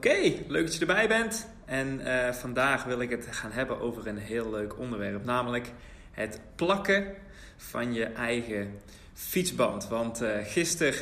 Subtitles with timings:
[0.00, 1.48] Oké, leuk dat je erbij bent.
[1.64, 5.72] En eh, vandaag wil ik het gaan hebben over een heel leuk onderwerp, namelijk
[6.10, 7.14] het plakken
[7.56, 8.80] van je eigen
[9.14, 9.88] fietsband.
[9.88, 10.94] Want uh, gisteren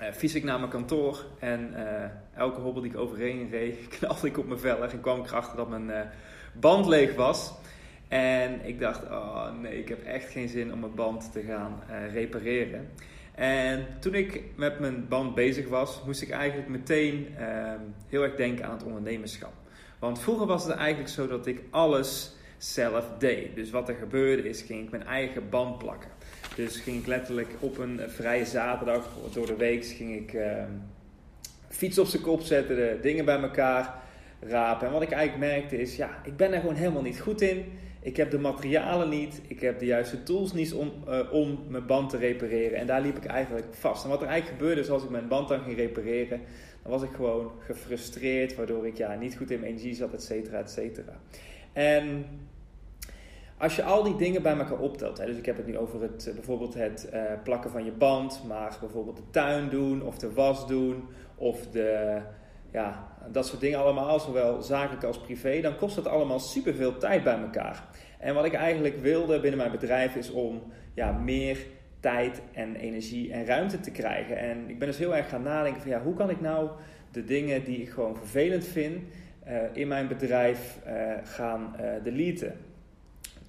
[0.00, 1.74] uh, fiets ik naar mijn kantoor en
[2.34, 5.56] elke hobbel die ik overheen reed, knalde ik op mijn velg en kwam ik erachter
[5.56, 6.10] dat mijn
[6.52, 7.52] band leeg was.
[8.08, 11.82] En ik dacht, oh nee, ik heb echt geen zin om mijn band te gaan
[12.12, 12.88] repareren.
[13.36, 17.72] En toen ik met mijn band bezig was, moest ik eigenlijk meteen uh,
[18.08, 19.52] heel erg denken aan het ondernemerschap.
[19.98, 23.54] Want vroeger was het eigenlijk zo dat ik alles zelf deed.
[23.54, 26.10] Dus wat er gebeurde is, ging ik mijn eigen band plakken.
[26.54, 30.62] Dus ging ik letterlijk op een vrije zaterdag door de week ging ik uh,
[31.68, 33.94] fiets op zijn kop zetten, de dingen bij elkaar
[34.40, 34.86] rapen.
[34.86, 37.78] En wat ik eigenlijk merkte is, ja, ik ben er gewoon helemaal niet goed in.
[38.06, 41.86] Ik heb de materialen niet, ik heb de juiste tools niet om, uh, om mijn
[41.86, 42.78] band te repareren.
[42.78, 44.04] En daar liep ik eigenlijk vast.
[44.04, 46.40] En wat er eigenlijk gebeurde is als ik mijn band dan ging repareren,
[46.82, 50.22] dan was ik gewoon gefrustreerd, waardoor ik ja, niet goed in mijn energie zat, et
[50.22, 51.12] cetera, et cetera.
[51.72, 52.26] En
[53.58, 56.02] als je al die dingen bij elkaar optelt, hè, dus ik heb het nu over
[56.02, 60.32] het, bijvoorbeeld het uh, plakken van je band, maar bijvoorbeeld de tuin doen, of de
[60.32, 61.04] was doen,
[61.34, 62.18] of de,
[62.76, 67.24] ja, dat soort dingen allemaal, zowel zakelijk als privé, dan kost het allemaal superveel tijd
[67.24, 67.84] bij elkaar.
[68.18, 70.62] En wat ik eigenlijk wilde binnen mijn bedrijf is om
[70.94, 71.58] ja, meer
[72.00, 74.38] tijd en energie en ruimte te krijgen.
[74.38, 76.70] En ik ben dus heel erg gaan nadenken van ja, hoe kan ik nou
[77.10, 79.02] de dingen die ik gewoon vervelend vind
[79.48, 82.52] uh, in mijn bedrijf uh, gaan uh, deleten.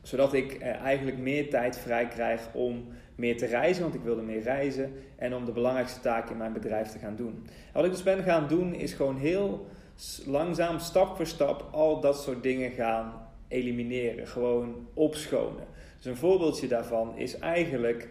[0.01, 2.87] Zodat ik eigenlijk meer tijd vrij krijg om
[3.17, 4.93] meer te reizen, want ik wilde meer reizen.
[5.15, 7.43] En om de belangrijkste taak in mijn bedrijf te gaan doen.
[7.45, 9.67] En wat ik dus ben gaan doen is gewoon heel
[10.25, 13.13] langzaam, stap voor stap, al dat soort dingen gaan
[13.47, 15.65] elimineren, gewoon opschonen.
[15.95, 18.09] Dus een voorbeeldje daarvan is eigenlijk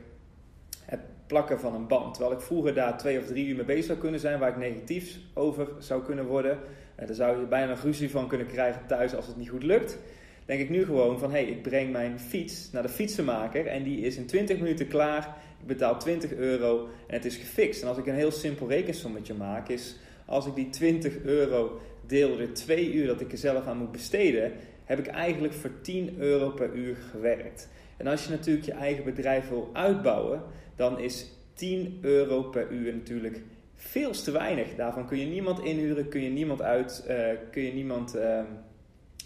[0.84, 2.14] het plakken van een band.
[2.14, 4.56] Terwijl ik vroeger daar twee of drie uur mee bezig zou kunnen zijn, waar ik
[4.56, 6.58] negatief over zou kunnen worden.
[6.96, 9.98] Daar zou je bijna een ruzie van kunnen krijgen thuis als het niet goed lukt.
[10.46, 13.82] Denk ik nu gewoon van, hé, hey, ik breng mijn fiets naar de fietsenmaker en
[13.82, 15.36] die is in 20 minuten klaar.
[15.60, 17.82] Ik betaal 20 euro en het is gefixt.
[17.82, 22.36] En als ik een heel simpel rekensommetje maak, is als ik die 20 euro deel
[22.36, 24.52] door twee uur dat ik er zelf aan moet besteden,
[24.84, 27.68] heb ik eigenlijk voor 10 euro per uur gewerkt.
[27.96, 30.42] En als je natuurlijk je eigen bedrijf wil uitbouwen,
[30.76, 33.40] dan is 10 euro per uur natuurlijk
[33.74, 34.74] veel te weinig.
[34.74, 38.40] Daarvan kun je niemand inhuren, kun je niemand uit, uh, kun je niemand uh,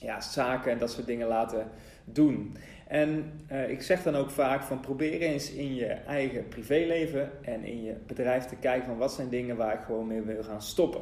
[0.00, 1.66] ja, zaken en dat soort dingen laten
[2.04, 2.56] doen.
[2.86, 7.64] En uh, ik zeg dan ook vaak van probeer eens in je eigen privéleven en
[7.64, 10.62] in je bedrijf te kijken van wat zijn dingen waar ik gewoon mee wil gaan
[10.62, 11.00] stoppen.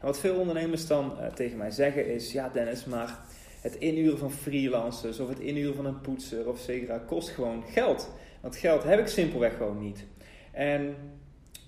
[0.00, 3.18] En wat veel ondernemers dan tegen mij zeggen is, ja Dennis, maar
[3.60, 8.10] het inhuren van freelancers of het inhuren van een poetser of zeker kost gewoon geld.
[8.40, 10.04] Want geld heb ik simpelweg gewoon niet.
[10.52, 10.96] En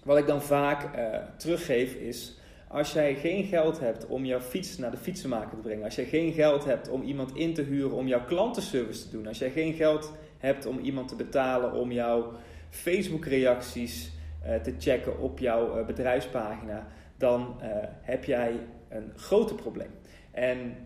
[0.05, 2.40] wat ik dan vaak uh, teruggeef is,
[2.73, 6.05] als jij geen geld hebt om jouw fiets naar de fietsenmaker te brengen, als jij
[6.05, 9.51] geen geld hebt om iemand in te huren om jouw klantenservice te doen, als jij
[9.51, 12.33] geen geld hebt om iemand te betalen om jouw
[12.71, 14.13] Facebook reacties
[14.47, 16.87] uh, te checken op jouw uh, bedrijfspagina,
[17.17, 17.57] dan
[18.01, 18.53] heb jij
[18.89, 19.91] een groot probleem.
[20.31, 20.77] En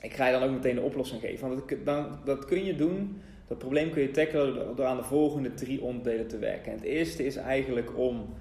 [0.00, 1.48] ik ga je dan ook meteen de oplossing geven.
[1.48, 5.02] Want dat, dan, dat kun je doen, dat probleem kun je tackelen door aan de
[5.02, 6.72] volgende drie onderdelen te werken.
[6.72, 8.34] En het eerste is eigenlijk om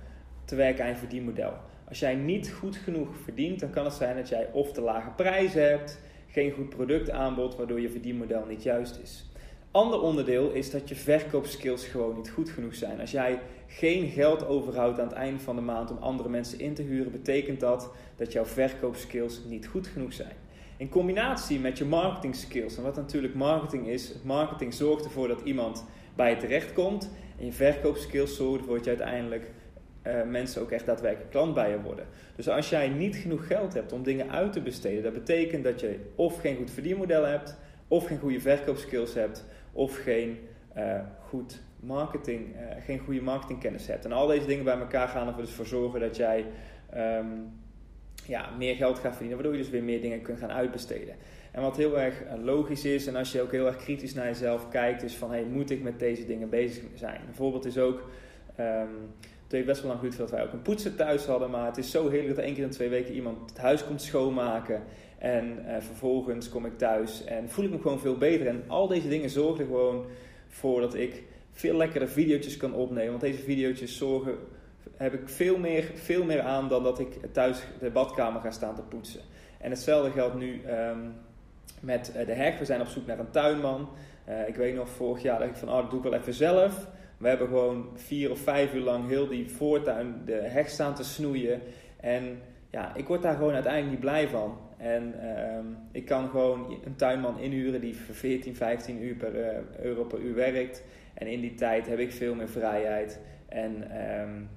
[0.46, 1.54] te werken aan je verdienmodel.
[1.90, 5.10] Als jij niet goed genoeg verdient, dan kan het zijn dat jij of te lage
[5.10, 9.26] prijzen hebt, geen goed productaanbod, waardoor je verdienmodel niet juist is.
[9.72, 13.00] Ander onderdeel is dat je verkoopskills gewoon niet goed genoeg zijn.
[13.00, 16.74] Als jij geen geld overhoudt aan het einde van de maand om andere mensen in
[16.74, 20.36] te huren, betekent dat dat jouw verkoopskills niet goed genoeg zijn.
[20.78, 22.78] In combinatie met je marketing skills.
[22.78, 25.86] En wat natuurlijk marketing is, marketing zorgt ervoor dat iemand
[26.16, 27.10] bij je terechtkomt.
[27.40, 29.52] En je verkoopskills zorgen ervoor dat je uiteindelijk
[30.08, 32.06] uh, mensen ook echt daadwerkelijk klant bij je worden.
[32.36, 35.80] Dus als jij niet genoeg geld hebt om dingen uit te besteden, dat betekent dat
[35.80, 37.58] je of geen goed verdienmodel hebt,
[37.88, 40.38] of geen goede verkoopskills hebt, of geen
[40.78, 44.06] uh, goed marketing, uh, geen goede marketingkennis hebt.
[44.06, 46.46] En al deze dingen bij elkaar gaan ervoor dus voor zorgen dat jij
[46.96, 47.52] um,
[48.26, 51.16] ja, meer geld gaat verdienen, waardoor je dus weer meer dingen kunt gaan uitbesteden.
[51.52, 54.70] En wat heel erg logisch is, en als je ook heel erg kritisch naar jezelf
[54.70, 57.22] kijkt, is van hey, moet ik met deze dingen bezig zijn?
[57.28, 58.10] Een voorbeeld is ook
[58.60, 59.14] um,
[59.48, 61.50] Het heeft best wel lang geduurd voordat wij ook een poetser thuis hadden.
[61.50, 64.02] Maar het is zo heerlijk dat één keer in twee weken iemand het huis komt
[64.02, 64.84] schoonmaken.
[65.18, 68.48] En uh, vervolgens kom ik thuis en voel ik me gewoon veel beter.
[68.48, 70.06] En al deze dingen zorgen er gewoon
[70.48, 73.10] voor dat ik veel lekkerder video's kan opnemen.
[73.10, 74.36] Want deze video's zorgen,
[74.96, 78.76] heb ik veel meer, veel meer aan dan dat ik thuis de badkamer ga staan
[78.76, 79.22] te poetsen.
[79.60, 81.14] En hetzelfde geldt nu um,
[81.80, 82.60] met uh, de heg.
[82.60, 83.90] We zijn op zoek naar een tuinman.
[84.30, 86.34] Uh, ik weet nog vorig jaar dat ik van, oh, dat doe ik wel even
[86.34, 86.88] zelf.
[87.18, 91.04] We hebben gewoon vier of vijf uur lang heel die voortuin, de heg staan te
[91.04, 91.62] snoeien.
[92.00, 94.58] En ja, ik word daar gewoon uiteindelijk niet blij van.
[94.78, 99.80] En uh, ik kan gewoon een tuinman inhuren die voor 14, 15 uur per, uh,
[99.80, 100.84] euro per uur werkt.
[101.14, 103.20] En in die tijd heb ik veel meer vrijheid.
[103.48, 104.50] En um,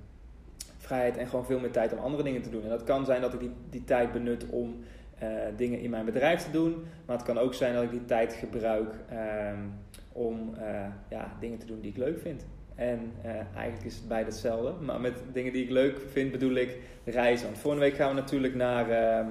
[0.76, 2.62] vrijheid en gewoon veel meer tijd om andere dingen te doen.
[2.62, 4.84] En dat kan zijn dat ik die, die tijd benut om
[5.22, 6.84] uh, dingen in mijn bedrijf te doen.
[7.06, 9.72] Maar het kan ook zijn dat ik die tijd gebruik um,
[10.12, 12.46] om uh, ja, dingen te doen die ik leuk vind.
[12.80, 14.84] En uh, eigenlijk is het beide hetzelfde.
[14.84, 17.46] Maar met dingen die ik leuk vind bedoel ik reizen.
[17.46, 19.26] Want volgende week gaan we natuurlijk naar, uh,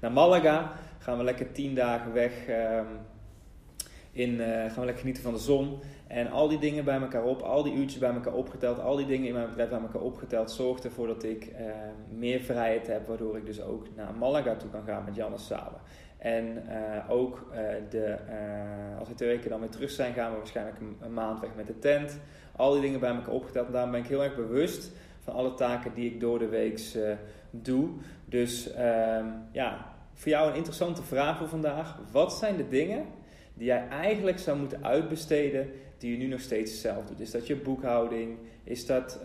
[0.00, 0.72] naar Malaga.
[0.98, 2.48] Gaan we lekker tien dagen weg.
[2.48, 2.80] Uh,
[4.12, 5.78] in, gaan we lekker genieten van de zon.
[6.06, 9.06] En al die dingen bij elkaar op, al die uurtjes bij elkaar opgeteld, al die
[9.06, 11.52] dingen in mijn bedrijf bij elkaar opgeteld, zorgt ervoor dat ik
[12.08, 13.06] meer vrijheid heb.
[13.06, 15.80] Waardoor ik dus ook naar Malaga toe kan gaan met Janne samen.
[16.24, 17.56] En uh, ook uh,
[17.90, 21.12] de, uh, als we twee weken dan weer terug zijn, gaan we waarschijnlijk een, een,
[21.12, 22.18] maand weg met de tent.
[22.56, 23.66] Al die dingen bij elkaar opgeteld.
[23.66, 26.80] En daarom ben ik heel erg bewust van alle taken die ik door de week
[27.50, 27.88] doe.
[28.24, 31.98] Dus ehm, ja, voor jou een interessante vraag voor vandaag.
[32.12, 33.04] Wat zijn de dingen
[33.54, 37.20] die jij eigenlijk zou moeten uitbesteden die je nu nog steeds zelf doet?
[37.20, 38.38] Is dat je boekhouding?
[38.62, 39.18] Is dat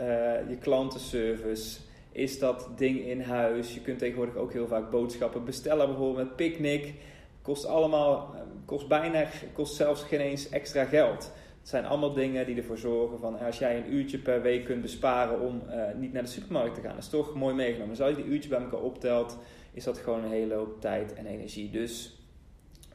[0.47, 1.79] je klantenservice?
[2.19, 3.73] Is dat ding in huis.
[3.73, 6.93] Je kunt tegenwoordig ook heel vaak boodschappen bestellen, bijvoorbeeld met Picnic.
[7.41, 11.31] Kost allemaal, eh, kost bijna, kost zelfs geen eens extra geld.
[11.59, 14.81] Het zijn allemaal dingen die ervoor zorgen van als jij een uurtje per week kunt
[14.81, 17.89] besparen om uh, niet naar de supermarkt te gaan, dat is toch mooi meegenomen.
[17.89, 19.37] Dus als je die uurtje bij elkaar optelt,
[19.73, 21.69] is dat gewoon een hele hoop tijd en energie.
[21.69, 22.19] Dus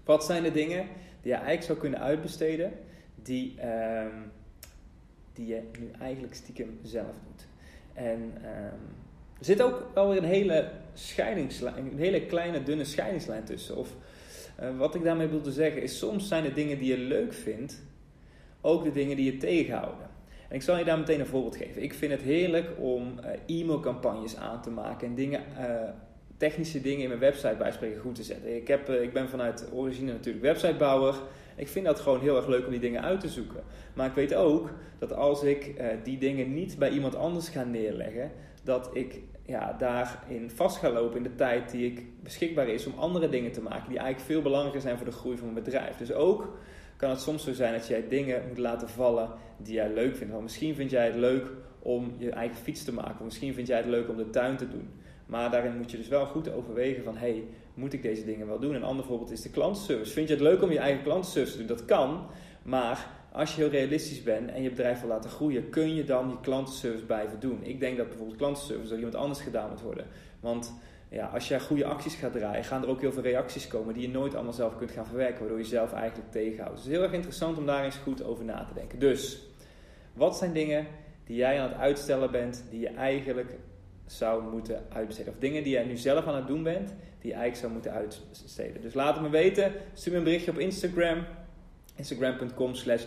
[0.05, 0.87] wat zijn de dingen
[1.21, 2.73] die je eigenlijk zou kunnen uitbesteden,
[3.15, 4.07] die, uh,
[5.33, 7.47] die je nu eigenlijk stiekem zelf doet?
[7.95, 9.04] En um,
[9.45, 13.77] er zit ook wel weer een hele scheidingslijn, een hele kleine dunne scheidingslijn tussen.
[13.77, 13.89] Of
[14.61, 17.33] uh, wat ik daarmee wil te zeggen is, soms zijn de dingen die je leuk
[17.33, 17.83] vindt,
[18.61, 20.07] ook de dingen die je tegenhouden.
[20.49, 21.83] En ik zal je daar meteen een voorbeeld geven.
[21.83, 23.19] Ik vind het heerlijk om
[23.49, 25.65] uh, e-mailcampagnes aan te maken en dingen, uh,
[26.37, 28.57] technische dingen in mijn website bijspreken goed te zetten.
[28.57, 31.15] Ik, heb, ik ben vanuit origine natuurlijk websitebouwer.
[31.57, 33.63] Ik vind dat gewoon heel erg leuk om die dingen uit te zoeken.
[33.95, 38.31] Maar ik weet ook dat als ik die dingen niet bij iemand anders ga neerleggen,
[38.63, 42.99] dat ik ja, daarin vast ga lopen in de tijd die ik beschikbaar is om
[42.99, 45.97] andere dingen te maken die eigenlijk veel belangrijker zijn voor de groei van mijn bedrijf.
[45.97, 46.59] Dus ook
[46.97, 50.33] kan het soms zo zijn dat jij dingen moet laten vallen die jij leuk vindt.
[50.33, 53.67] Want misschien vind jij het leuk om je eigen fiets te maken, of misschien vind
[53.67, 54.89] jij het leuk om de tuin te doen.
[55.27, 57.45] Maar daarin moet je dus wel goed overwegen van, hey,
[57.75, 58.75] moet ik deze dingen wel doen?
[58.75, 60.13] Een ander voorbeeld is de klantenservice.
[60.13, 61.77] Vind je het leuk om je eigen klantenservice te doen?
[61.77, 62.27] Dat kan,
[62.63, 66.29] maar als je heel realistisch bent en je bedrijf wil laten groeien, kun je dan
[66.29, 67.59] je klantenservice blijven doen.
[67.63, 70.07] Ik denk dat bijvoorbeeld klantenservice door iemand anders gedaan moet worden.
[70.41, 70.75] Want
[71.09, 74.03] ja, als jij goede acties gaat draaien, gaan er ook heel veel reacties komen die
[74.03, 76.75] je nooit allemaal zelf kunt gaan verwerken, waardoor je zelf eigenlijk tegenhoudt.
[76.75, 78.99] Dus het is heel erg interessant om daar eens goed over na te denken.
[78.99, 79.39] Dus,
[80.13, 80.87] wat zijn dingen
[81.25, 83.55] die jij aan het uitstellen bent, die je eigenlijk
[84.07, 85.33] zou moeten uitbesteden?
[85.33, 86.89] Of dingen die jij nu zelf aan het doen bent,
[87.21, 88.83] die je eigenlijk zou moeten uitbesteden.
[88.83, 89.73] Dus laat het me weten.
[89.95, 91.25] Stuur me een berichtje op Instagram
[91.95, 93.05] Instagram.com slash.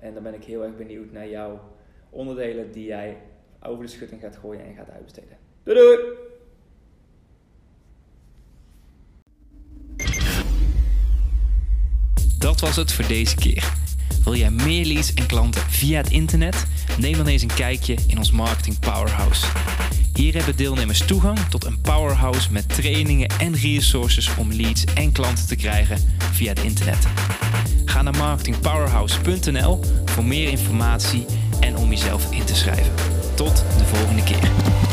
[0.00, 1.60] En dan ben ik heel erg benieuwd naar jouw
[2.10, 3.16] onderdelen die jij
[3.62, 5.36] over de schutting gaat gooien en gaat uitbesteden.
[5.62, 5.98] Doei doei!
[12.38, 13.72] Dat was het voor deze keer.
[14.24, 16.66] Wil jij meer leads en klanten via het internet?
[16.98, 19.46] Neem dan eens een kijkje in ons Marketing Powerhouse.
[20.14, 25.46] Hier hebben deelnemers toegang tot een powerhouse met trainingen en resources om leads en klanten
[25.46, 25.98] te krijgen
[26.32, 27.06] via het internet.
[27.84, 31.26] Ga naar marketingpowerhouse.nl voor meer informatie
[31.60, 32.92] en om jezelf in te schrijven.
[33.34, 34.89] Tot de volgende keer.